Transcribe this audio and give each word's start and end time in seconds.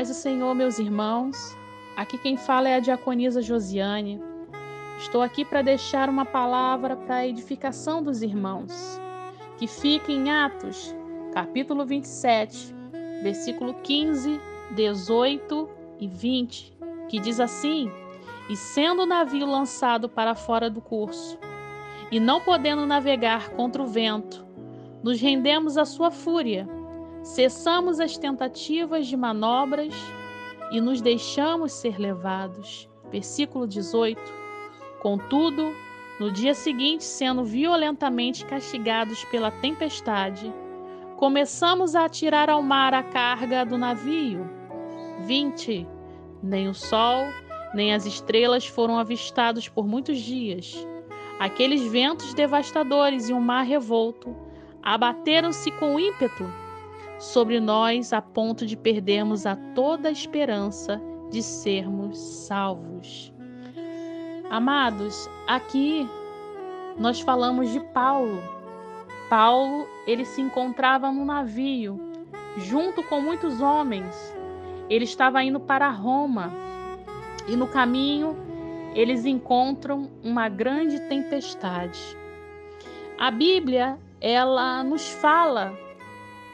Paz 0.00 0.08
do 0.08 0.14
Senhor, 0.14 0.54
meus 0.54 0.78
irmãos. 0.78 1.54
Aqui 1.94 2.16
quem 2.16 2.34
fala 2.34 2.70
é 2.70 2.76
a 2.76 2.80
diaconisa 2.80 3.42
Josiane. 3.42 4.18
Estou 4.96 5.20
aqui 5.20 5.44
para 5.44 5.60
deixar 5.60 6.08
uma 6.08 6.24
palavra 6.24 6.96
para 6.96 7.16
a 7.16 7.26
edificação 7.26 8.02
dos 8.02 8.22
irmãos, 8.22 8.98
que 9.58 9.66
fica 9.66 10.10
em 10.10 10.30
Atos, 10.30 10.96
capítulo 11.34 11.84
27, 11.84 12.74
versículo 13.22 13.74
15, 13.74 14.40
18 14.74 15.68
e 16.00 16.08
20, 16.08 16.72
que 17.06 17.20
diz 17.20 17.38
assim: 17.38 17.92
E 18.48 18.56
sendo 18.56 19.02
o 19.02 19.06
navio 19.06 19.44
lançado 19.44 20.08
para 20.08 20.34
fora 20.34 20.70
do 20.70 20.80
curso, 20.80 21.38
e 22.10 22.18
não 22.18 22.40
podendo 22.40 22.86
navegar 22.86 23.50
contra 23.50 23.82
o 23.82 23.86
vento, 23.86 24.46
nos 25.02 25.20
rendemos 25.20 25.76
à 25.76 25.84
sua 25.84 26.10
fúria 26.10 26.66
Cessamos 27.22 28.00
as 28.00 28.16
tentativas 28.16 29.06
de 29.06 29.14
manobras 29.14 29.94
e 30.70 30.80
nos 30.80 31.02
deixamos 31.02 31.72
ser 31.72 31.98
levados. 31.98 32.88
Versículo 33.10 33.66
18. 33.66 34.20
Contudo, 35.02 35.70
no 36.18 36.30
dia 36.30 36.54
seguinte, 36.54 37.04
sendo 37.04 37.44
violentamente 37.44 38.46
castigados 38.46 39.22
pela 39.26 39.50
tempestade, 39.50 40.52
começamos 41.16 41.94
a 41.94 42.06
atirar 42.06 42.48
ao 42.48 42.62
mar 42.62 42.94
a 42.94 43.02
carga 43.02 43.66
do 43.66 43.76
navio. 43.76 44.48
20. 45.20 45.86
Nem 46.42 46.68
o 46.68 46.74
sol, 46.74 47.24
nem 47.74 47.92
as 47.92 48.06
estrelas 48.06 48.66
foram 48.66 48.98
avistados 48.98 49.68
por 49.68 49.86
muitos 49.86 50.18
dias. 50.18 50.86
Aqueles 51.38 51.82
ventos 51.82 52.32
devastadores 52.32 53.28
e 53.28 53.34
o 53.34 53.40
mar 53.40 53.64
revolto 53.64 54.34
abateram-se 54.82 55.70
com 55.72 56.00
ímpeto 56.00 56.44
sobre 57.20 57.60
nós 57.60 58.14
a 58.14 58.22
ponto 58.22 58.64
de 58.64 58.74
perdermos 58.76 59.44
a 59.44 59.54
toda 59.74 60.08
a 60.08 60.12
esperança 60.12 60.98
de 61.30 61.42
sermos 61.42 62.18
salvos. 62.18 63.30
Amados, 64.48 65.28
aqui 65.46 66.08
nós 66.98 67.20
falamos 67.20 67.70
de 67.70 67.78
Paulo. 67.78 68.42
Paulo, 69.28 69.86
ele 70.06 70.24
se 70.24 70.40
encontrava 70.40 71.12
no 71.12 71.24
navio, 71.24 72.00
junto 72.56 73.02
com 73.04 73.20
muitos 73.20 73.60
homens. 73.60 74.34
Ele 74.88 75.04
estava 75.04 75.44
indo 75.44 75.60
para 75.60 75.90
Roma. 75.90 76.50
E 77.46 77.54
no 77.54 77.68
caminho, 77.68 78.34
eles 78.94 79.26
encontram 79.26 80.10
uma 80.24 80.48
grande 80.48 80.98
tempestade. 81.00 82.00
A 83.18 83.30
Bíblia, 83.30 83.98
ela 84.20 84.82
nos 84.82 85.08
fala 85.10 85.72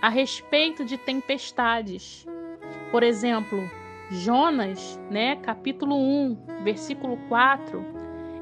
a 0.00 0.08
respeito 0.08 0.84
de 0.84 0.96
tempestades. 0.96 2.26
Por 2.90 3.02
exemplo, 3.02 3.68
Jonas, 4.10 5.00
né, 5.10 5.36
capítulo 5.36 5.96
1, 5.96 6.62
versículo 6.62 7.16
4, 7.28 7.84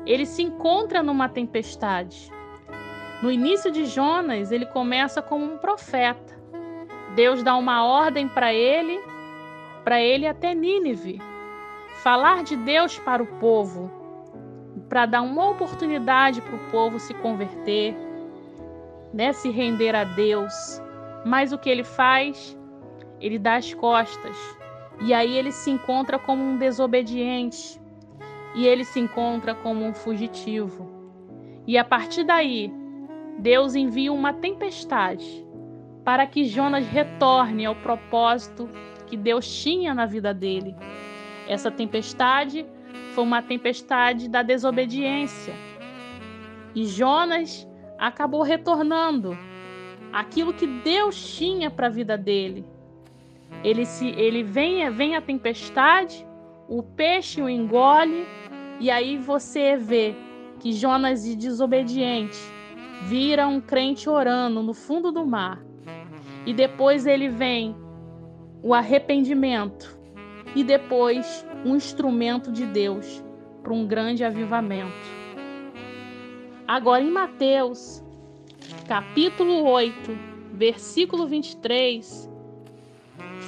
ele 0.04 0.26
se 0.26 0.42
encontra 0.42 1.02
numa 1.02 1.28
tempestade. 1.28 2.30
No 3.22 3.30
início 3.30 3.70
de 3.70 3.86
Jonas, 3.86 4.52
ele 4.52 4.66
começa 4.66 5.22
como 5.22 5.44
um 5.44 5.56
profeta. 5.56 6.34
Deus 7.14 7.42
dá 7.42 7.56
uma 7.56 7.86
ordem 7.86 8.28
para 8.28 8.52
ele, 8.52 9.00
para 9.82 10.00
ele 10.00 10.26
até 10.26 10.54
Nínive, 10.54 11.22
falar 12.02 12.42
de 12.42 12.56
Deus 12.56 12.98
para 12.98 13.22
o 13.22 13.26
povo, 13.38 13.90
para 14.88 15.06
dar 15.06 15.22
uma 15.22 15.48
oportunidade 15.48 16.42
para 16.42 16.56
o 16.56 16.70
povo 16.70 16.98
se 16.98 17.14
converter, 17.14 17.96
né, 19.12 19.32
se 19.32 19.48
render 19.50 19.94
a 19.94 20.04
Deus. 20.04 20.82
Mas 21.24 21.52
o 21.52 21.58
que 21.58 21.70
ele 21.70 21.84
faz? 21.84 22.58
Ele 23.20 23.38
dá 23.38 23.56
as 23.56 23.72
costas. 23.72 24.36
E 25.00 25.14
aí 25.14 25.36
ele 25.36 25.50
se 25.50 25.70
encontra 25.70 26.18
como 26.18 26.42
um 26.42 26.58
desobediente. 26.58 27.80
E 28.54 28.66
ele 28.66 28.84
se 28.84 29.00
encontra 29.00 29.54
como 29.54 29.84
um 29.84 29.94
fugitivo. 29.94 30.88
E 31.66 31.78
a 31.78 31.84
partir 31.84 32.24
daí, 32.24 32.72
Deus 33.38 33.74
envia 33.74 34.12
uma 34.12 34.32
tempestade 34.32 35.44
para 36.04 36.26
que 36.26 36.44
Jonas 36.44 36.86
retorne 36.86 37.64
ao 37.64 37.74
propósito 37.74 38.68
que 39.06 39.16
Deus 39.16 39.48
tinha 39.62 39.94
na 39.94 40.06
vida 40.06 40.34
dele. 40.34 40.76
Essa 41.48 41.70
tempestade 41.70 42.66
foi 43.14 43.24
uma 43.24 43.42
tempestade 43.42 44.28
da 44.28 44.42
desobediência. 44.42 45.54
E 46.74 46.84
Jonas 46.84 47.66
acabou 47.98 48.42
retornando 48.42 49.36
aquilo 50.14 50.54
que 50.54 50.64
Deus 50.64 51.36
tinha 51.36 51.68
para 51.68 51.88
a 51.88 51.90
vida 51.90 52.16
dele. 52.16 52.64
Ele 53.64 53.84
se 53.84 54.10
ele 54.10 54.44
vem, 54.44 54.88
vem 54.90 55.16
a 55.16 55.20
tempestade, 55.20 56.24
o 56.68 56.84
peixe 56.84 57.42
o 57.42 57.48
engole 57.48 58.24
e 58.78 58.90
aí 58.92 59.18
você 59.18 59.76
vê 59.76 60.14
que 60.60 60.72
Jonas 60.72 61.24
de 61.24 61.34
desobediente 61.34 62.38
vira 63.02 63.48
um 63.48 63.60
crente 63.60 64.08
orando 64.08 64.62
no 64.62 64.72
fundo 64.72 65.10
do 65.10 65.26
mar. 65.26 65.60
E 66.46 66.54
depois 66.54 67.06
ele 67.06 67.28
vem 67.28 67.74
o 68.62 68.72
arrependimento 68.72 69.98
e 70.54 70.62
depois 70.62 71.44
um 71.64 71.74
instrumento 71.74 72.52
de 72.52 72.66
Deus 72.66 73.24
para 73.62 73.72
um 73.72 73.84
grande 73.84 74.22
avivamento. 74.22 74.92
Agora 76.68 77.02
em 77.02 77.10
Mateus, 77.10 78.03
capítulo 78.86 79.64
8, 79.64 80.18
versículo 80.52 81.26
23, 81.26 82.30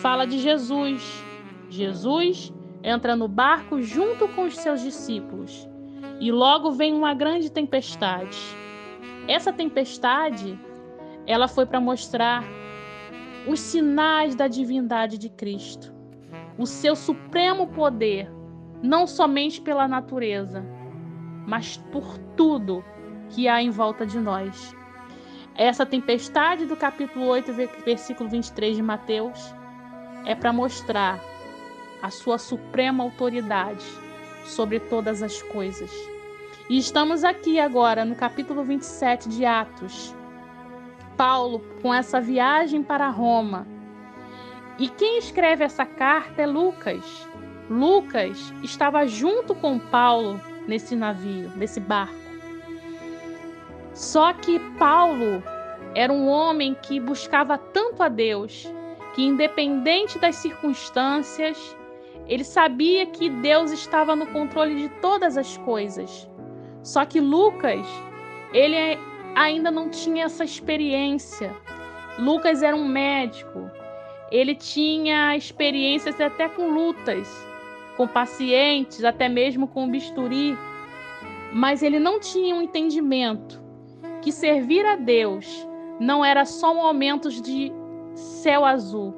fala 0.00 0.26
de 0.26 0.38
Jesus. 0.38 1.22
Jesus 1.68 2.52
entra 2.82 3.16
no 3.16 3.28
barco 3.28 3.80
junto 3.82 4.28
com 4.28 4.44
os 4.44 4.56
seus 4.56 4.80
discípulos 4.80 5.68
e 6.20 6.30
logo 6.30 6.70
vem 6.70 6.94
uma 6.94 7.14
grande 7.14 7.50
tempestade. 7.50 8.38
Essa 9.28 9.52
tempestade, 9.52 10.58
ela 11.26 11.48
foi 11.48 11.66
para 11.66 11.80
mostrar 11.80 12.44
os 13.46 13.60
sinais 13.60 14.34
da 14.34 14.48
divindade 14.48 15.18
de 15.18 15.28
Cristo, 15.28 15.92
o 16.58 16.66
seu 16.66 16.96
supremo 16.96 17.68
poder, 17.68 18.30
não 18.82 19.06
somente 19.06 19.60
pela 19.60 19.86
natureza, 19.86 20.64
mas 21.46 21.76
por 21.76 22.18
tudo 22.36 22.84
que 23.30 23.48
há 23.48 23.62
em 23.62 23.70
volta 23.70 24.06
de 24.06 24.18
nós. 24.18 24.74
Essa 25.58 25.86
tempestade 25.86 26.66
do 26.66 26.76
capítulo 26.76 27.26
8, 27.28 27.50
versículo 27.82 28.28
23 28.28 28.76
de 28.76 28.82
Mateus, 28.82 29.54
é 30.26 30.34
para 30.34 30.52
mostrar 30.52 31.18
a 32.02 32.10
sua 32.10 32.36
suprema 32.36 33.02
autoridade 33.02 33.84
sobre 34.44 34.78
todas 34.78 35.22
as 35.22 35.40
coisas. 35.40 35.90
E 36.68 36.76
estamos 36.76 37.24
aqui 37.24 37.58
agora 37.58 38.04
no 38.04 38.14
capítulo 38.14 38.62
27 38.64 39.30
de 39.30 39.46
Atos. 39.46 40.14
Paulo 41.16 41.60
com 41.80 41.94
essa 41.94 42.20
viagem 42.20 42.82
para 42.82 43.08
Roma. 43.08 43.66
E 44.78 44.88
quem 44.90 45.16
escreve 45.16 45.64
essa 45.64 45.86
carta 45.86 46.42
é 46.42 46.46
Lucas. 46.46 47.26
Lucas 47.70 48.52
estava 48.62 49.06
junto 49.06 49.54
com 49.54 49.78
Paulo 49.78 50.38
nesse 50.68 50.94
navio, 50.94 51.50
nesse 51.56 51.80
barco. 51.80 52.25
Só 53.96 54.34
que 54.34 54.58
Paulo 54.78 55.42
era 55.94 56.12
um 56.12 56.28
homem 56.28 56.76
que 56.82 57.00
buscava 57.00 57.56
tanto 57.56 58.02
a 58.02 58.08
Deus 58.08 58.70
que, 59.14 59.24
independente 59.24 60.18
das 60.18 60.36
circunstâncias, 60.36 61.74
ele 62.28 62.44
sabia 62.44 63.06
que 63.06 63.30
Deus 63.30 63.72
estava 63.72 64.14
no 64.14 64.26
controle 64.26 64.74
de 64.76 64.90
todas 65.00 65.38
as 65.38 65.56
coisas. 65.56 66.28
Só 66.82 67.06
que 67.06 67.20
Lucas, 67.20 67.86
ele 68.52 68.76
ainda 69.34 69.70
não 69.70 69.88
tinha 69.88 70.26
essa 70.26 70.44
experiência. 70.44 71.56
Lucas 72.18 72.62
era 72.62 72.76
um 72.76 72.86
médico. 72.86 73.70
Ele 74.30 74.54
tinha 74.54 75.34
experiências 75.34 76.20
até 76.20 76.50
com 76.50 76.68
lutas, 76.68 77.26
com 77.96 78.06
pacientes, 78.06 79.02
até 79.04 79.26
mesmo 79.26 79.66
com 79.66 79.90
bisturi. 79.90 80.54
Mas 81.50 81.82
ele 81.82 81.98
não 81.98 82.20
tinha 82.20 82.54
um 82.54 82.60
entendimento 82.60 83.64
que 84.26 84.32
servir 84.32 84.84
a 84.84 84.96
Deus 84.96 85.46
não 86.00 86.24
era 86.24 86.44
só 86.44 86.74
momentos 86.74 87.40
de 87.40 87.70
céu 88.12 88.64
azul, 88.64 89.14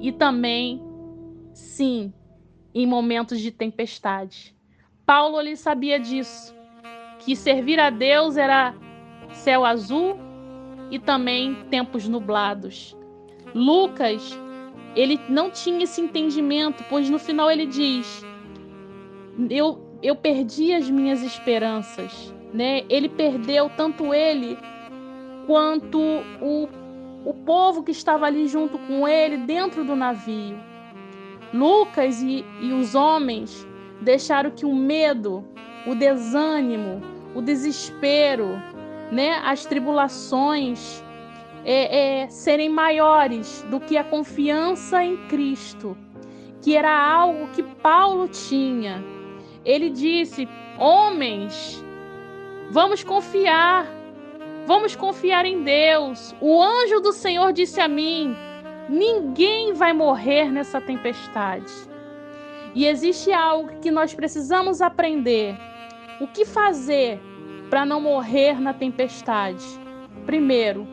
e 0.00 0.10
também, 0.10 0.82
sim, 1.52 2.12
em 2.74 2.84
momentos 2.84 3.38
de 3.38 3.52
tempestade. 3.52 4.52
Paulo 5.06 5.38
ele 5.38 5.54
sabia 5.54 6.00
disso, 6.00 6.52
que 7.20 7.36
servir 7.36 7.78
a 7.78 7.88
Deus 7.88 8.36
era 8.36 8.74
céu 9.30 9.64
azul 9.64 10.16
e 10.90 10.98
também 10.98 11.54
tempos 11.70 12.08
nublados. 12.08 12.96
Lucas, 13.54 14.36
ele 14.96 15.20
não 15.28 15.52
tinha 15.52 15.84
esse 15.84 16.00
entendimento, 16.00 16.84
pois 16.90 17.08
no 17.08 17.20
final 17.20 17.48
ele 17.48 17.66
diz: 17.66 18.24
Eu, 19.48 20.00
eu 20.02 20.16
perdi 20.16 20.72
as 20.74 20.90
minhas 20.90 21.22
esperanças 21.22 22.34
né? 22.52 22.84
Ele 22.88 23.08
perdeu 23.08 23.70
tanto 23.76 24.12
ele 24.12 24.58
quanto 25.46 25.98
o, 26.40 26.68
o 27.24 27.34
povo 27.44 27.82
que 27.82 27.90
estava 27.90 28.26
ali 28.26 28.46
junto 28.46 28.78
com 28.78 29.06
ele 29.06 29.38
dentro 29.38 29.84
do 29.84 29.96
navio. 29.96 30.56
Lucas 31.52 32.22
e, 32.22 32.44
e 32.60 32.72
os 32.72 32.94
homens 32.94 33.66
deixaram 34.00 34.50
que 34.50 34.64
o 34.64 34.74
medo, 34.74 35.44
o 35.86 35.94
desânimo, 35.94 37.00
o 37.34 37.42
desespero, 37.42 38.60
né, 39.10 39.40
as 39.44 39.66
tribulações 39.66 41.02
é, 41.64 42.22
é, 42.22 42.28
serem 42.28 42.68
maiores 42.68 43.64
do 43.70 43.78
que 43.78 43.96
a 43.96 44.04
confiança 44.04 45.04
em 45.04 45.16
Cristo, 45.28 45.96
que 46.60 46.76
era 46.76 46.92
algo 46.92 47.48
que 47.48 47.62
Paulo 47.62 48.28
tinha. 48.28 49.02
Ele 49.64 49.90
disse: 49.90 50.48
Homens, 50.78 51.84
vamos 52.72 53.04
confiar, 53.04 53.86
vamos 54.66 54.96
confiar 54.96 55.44
em 55.44 55.62
Deus. 55.62 56.34
O 56.40 56.62
anjo 56.62 57.00
do 57.00 57.12
Senhor 57.12 57.52
disse 57.52 57.78
a 57.80 57.86
mim: 57.86 58.34
Ninguém 58.88 59.74
vai 59.74 59.92
morrer 59.92 60.50
nessa 60.50 60.80
tempestade. 60.80 61.70
E 62.74 62.86
existe 62.86 63.30
algo 63.30 63.78
que 63.80 63.90
nós 63.90 64.14
precisamos 64.14 64.80
aprender: 64.80 65.54
o 66.18 66.26
que 66.26 66.46
fazer 66.46 67.20
para 67.68 67.84
não 67.84 68.00
morrer 68.00 68.58
na 68.58 68.72
tempestade? 68.72 69.64
Primeiro, 70.24 70.86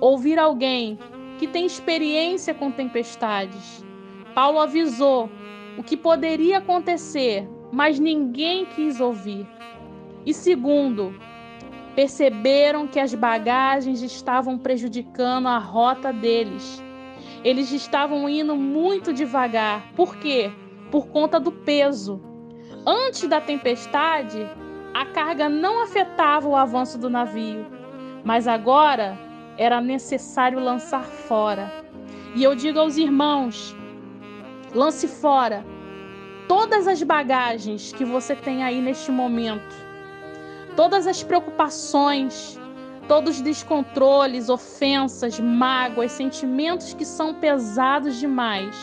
ouvir 0.00 0.38
alguém 0.38 0.98
que 1.38 1.46
tem 1.46 1.66
experiência 1.66 2.54
com 2.54 2.70
tempestades. 2.70 3.84
Paulo 4.34 4.58
avisou 4.60 5.28
o 5.76 5.82
que 5.82 5.96
poderia 5.96 6.58
acontecer, 6.58 7.46
mas 7.70 7.98
ninguém 8.00 8.64
quis 8.64 8.98
ouvir. 8.98 9.46
E 10.28 10.34
segundo, 10.34 11.14
perceberam 11.96 12.86
que 12.86 13.00
as 13.00 13.14
bagagens 13.14 14.02
estavam 14.02 14.58
prejudicando 14.58 15.48
a 15.48 15.56
rota 15.56 16.12
deles. 16.12 16.84
Eles 17.42 17.72
estavam 17.72 18.28
indo 18.28 18.54
muito 18.54 19.10
devagar. 19.10 19.90
Por 19.96 20.16
quê? 20.16 20.52
Por 20.90 21.06
conta 21.06 21.40
do 21.40 21.50
peso. 21.50 22.20
Antes 22.86 23.26
da 23.26 23.40
tempestade, 23.40 24.46
a 24.92 25.06
carga 25.06 25.48
não 25.48 25.82
afetava 25.82 26.46
o 26.46 26.54
avanço 26.54 26.98
do 26.98 27.08
navio, 27.08 27.64
mas 28.22 28.46
agora 28.46 29.18
era 29.56 29.80
necessário 29.80 30.60
lançar 30.60 31.04
fora. 31.04 31.72
E 32.34 32.44
eu 32.44 32.54
digo 32.54 32.78
aos 32.78 32.98
irmãos: 32.98 33.74
lance 34.74 35.08
fora 35.08 35.64
todas 36.46 36.86
as 36.86 37.02
bagagens 37.02 37.94
que 37.94 38.04
você 38.04 38.36
tem 38.36 38.62
aí 38.62 38.82
neste 38.82 39.10
momento, 39.10 39.87
todas 40.78 41.08
as 41.08 41.24
preocupações, 41.24 42.56
todos 43.08 43.38
os 43.38 43.40
descontroles, 43.40 44.48
ofensas, 44.48 45.40
mágoas, 45.40 46.12
sentimentos 46.12 46.94
que 46.94 47.04
são 47.04 47.34
pesados 47.34 48.20
demais. 48.20 48.76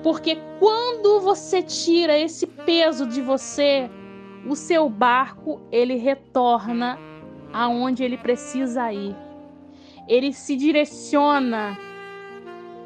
Porque 0.00 0.38
quando 0.60 1.18
você 1.18 1.60
tira 1.60 2.16
esse 2.16 2.46
peso 2.46 3.04
de 3.04 3.20
você, 3.20 3.90
o 4.48 4.54
seu 4.54 4.88
barco 4.88 5.60
ele 5.72 5.96
retorna 5.96 6.96
aonde 7.52 8.04
ele 8.04 8.16
precisa 8.16 8.92
ir. 8.92 9.16
Ele 10.06 10.32
se 10.32 10.54
direciona 10.54 11.76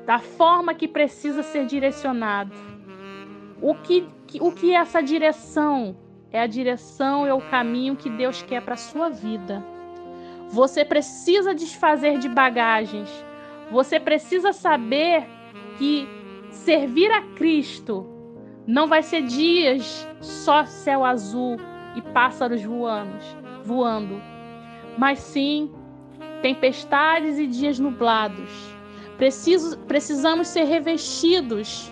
da 0.07 0.19
forma 0.21 0.73
que 0.73 0.89
precisa 0.89 1.43
ser 1.43 1.67
direcionado. 1.67 2.55
O 3.61 3.75
que, 3.75 4.09
o 4.41 4.51
que 4.51 4.75
é 4.75 4.79
essa 4.79 5.03
direção? 5.03 6.06
É 6.33 6.41
a 6.41 6.47
direção, 6.47 7.27
é 7.27 7.33
o 7.33 7.41
caminho 7.41 7.97
que 7.97 8.11
Deus 8.11 8.43
quer 8.43 8.63
para 8.63 8.75
a 8.75 8.79
sua 8.79 9.09
vida. 9.09 9.65
Você 10.49 10.85
precisa 10.85 11.55
desfazer 11.55 12.19
de 12.19 12.29
bagagens. 12.29 13.09
Você 13.71 13.99
precisa 13.99 14.53
saber 14.53 15.27
que 15.79 16.09
servir 16.51 17.11
a 17.11 17.23
Cristo 17.35 18.07
não 18.67 18.89
vai 18.89 19.03
ser 19.03 19.23
dias 19.23 20.07
só 20.21 20.65
céu 20.65 21.05
azul 21.05 21.57
e 21.95 22.03
pássaros 22.03 22.63
voando, 22.63 23.17
voando, 23.65 24.21
mas 24.99 25.19
sim 25.21 25.71
tempestades 26.43 27.39
e 27.39 27.47
dias 27.47 27.79
nublados. 27.79 28.51
Preciso, 29.17 29.79
precisamos 29.81 30.49
ser 30.49 30.65
revestidos, 30.65 31.91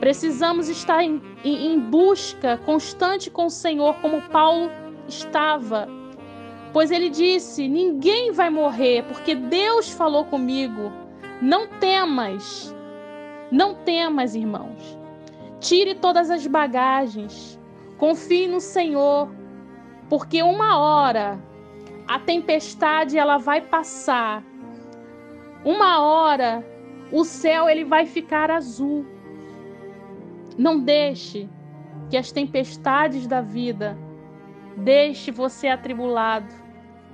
precisamos 0.00 0.68
estar 0.68 1.02
em, 1.02 1.20
em, 1.44 1.78
busca 1.78 2.58
constante 2.58 3.30
com 3.30 3.46
o 3.46 3.50
Senhor, 3.50 3.94
como 3.96 4.22
Paulo 4.22 4.70
estava. 5.08 5.88
Pois 6.72 6.90
ele 6.90 7.08
disse: 7.08 7.68
Ninguém 7.68 8.32
vai 8.32 8.50
morrer, 8.50 9.04
porque 9.04 9.34
Deus 9.34 9.90
falou 9.90 10.24
comigo. 10.24 10.92
Não 11.40 11.66
temas, 11.66 12.74
não 13.50 13.74
temas, 13.74 14.34
irmãos. 14.34 14.98
Tire 15.60 15.94
todas 15.94 16.30
as 16.30 16.46
bagagens. 16.46 17.58
Confie 17.98 18.46
no 18.46 18.60
Senhor, 18.60 19.30
porque 20.08 20.42
uma 20.42 20.78
hora 20.78 21.42
a 22.06 22.18
tempestade 22.18 23.18
ela 23.18 23.38
vai 23.38 23.60
passar. 23.60 24.44
Uma 25.64 26.00
hora 26.02 26.64
o 27.12 27.24
céu 27.24 27.68
ele 27.68 27.84
vai 27.84 28.06
ficar 28.06 28.50
azul. 28.50 29.06
Não 30.58 30.80
deixe 30.80 31.48
que 32.08 32.16
as 32.16 32.32
tempestades 32.32 33.26
da 33.26 33.40
vida 33.40 33.96
deixe 34.76 35.30
você 35.30 35.68
atribulado. 35.68 36.52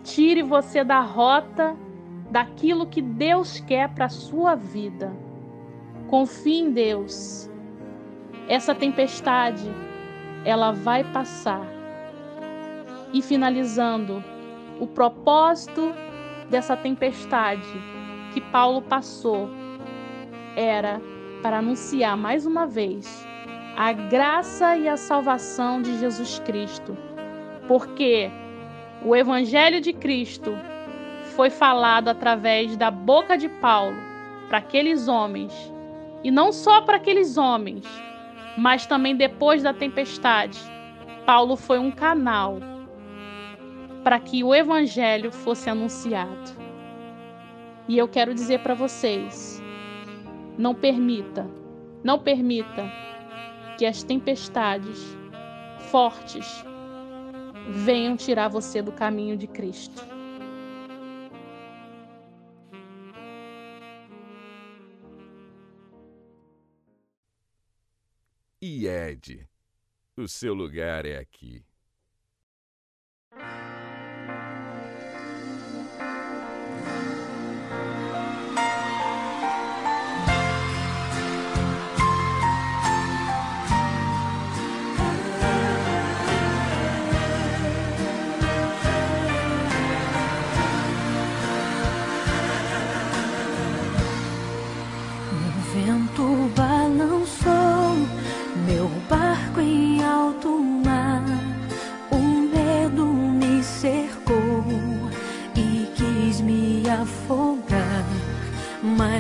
Tire 0.05 0.43
você 0.43 0.85
da 0.85 1.01
rota 1.01 1.77
daquilo 2.31 2.87
que 2.87 3.03
Deus 3.03 3.61
quer 3.61 3.89
para 3.89 4.07
a 4.07 4.11
sua 4.11 4.55
vida. 4.55 5.13
Confie 6.09 6.61
em 6.61 6.71
Deus. 6.71 7.51
Essa 8.49 8.75
tempestade, 8.75 9.69
ela 10.45 10.73
vai 10.73 11.05
passar. 11.13 11.67
E 13.13 13.21
finalizando, 13.23 14.23
o 14.81 14.87
propósito 14.87 15.93
dessa 16.49 16.77
tempestade 16.77 17.69
que 18.33 18.41
Paulo 18.41 18.83
passou 18.83 19.49
era 20.57 21.01
para 21.43 21.59
anunciar 21.59 22.17
mais 22.17 22.47
uma 22.47 22.67
vez 22.67 23.27
a 23.77 23.93
graça 23.93 24.77
e 24.77 24.89
a 24.89 24.97
salvação 24.97 25.81
de 25.81 25.99
Jesus 25.99 26.39
Cristo. 26.41 26.97
Porque 27.67 28.31
o 29.05 29.17
evangelho 29.17 29.81
de 29.81 29.93
Cristo 29.93 30.53
foi 31.35 31.49
falado 31.49 32.09
através 32.09 32.77
da 32.77 32.91
boca 32.91 33.37
de 33.37 33.49
Paulo 33.49 33.97
para 34.49 34.59
aqueles 34.59 35.09
homens, 35.09 35.73
e 36.23 36.31
não 36.31 36.53
só 36.53 36.83
para 36.83 36.97
aqueles 36.97 37.39
homens, 37.39 37.85
mas 38.57 38.85
também 38.85 39.17
depois 39.17 39.63
da 39.63 39.73
tempestade. 39.73 40.59
Paulo 41.25 41.57
foi 41.57 41.79
um 41.79 41.91
canal 41.91 42.59
para 44.05 44.21
que 44.21 44.45
o 44.45 44.55
evangelho 44.55 45.33
fosse 45.33 45.71
anunciado. 45.71 46.61
E 47.89 47.97
eu 47.97 48.07
quero 48.07 48.35
dizer 48.35 48.61
para 48.61 48.75
vocês: 48.75 49.63
não 50.59 50.75
permita, 50.75 51.49
não 52.05 52.19
permita 52.19 52.91
que 53.83 53.87
as 53.87 54.05
tempestades 54.05 54.97
fortes 55.91 56.47
venham 57.85 58.17
tirar 58.17 58.47
você 58.47 58.81
do 58.81 58.93
caminho 58.93 59.37
de 59.37 59.49
Cristo. 59.49 60.07
IED. 68.63 69.49
O 70.17 70.29
seu 70.29 70.55
lugar 70.55 71.05
é 71.05 71.19
aqui. 71.19 71.65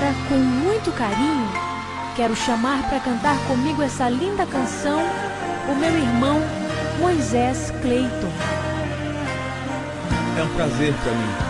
agora, 0.00 0.14
com 0.28 0.36
muito 0.36 0.90
carinho, 0.92 1.46
quero 2.16 2.34
chamar 2.34 2.88
para 2.88 3.00
cantar 3.00 3.36
comigo 3.46 3.82
essa 3.82 4.08
linda 4.08 4.46
canção 4.46 4.98
o 5.68 5.74
meu 5.74 5.92
irmão 5.92 6.40
Moisés 6.98 7.70
Cleiton. 7.82 8.32
É 10.38 10.42
um 10.42 10.48
prazer 10.54 10.94
para 10.94 11.12
mim. 11.12 11.49